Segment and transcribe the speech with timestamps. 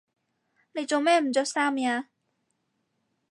[0.73, 2.09] 你做咩唔着衫呀？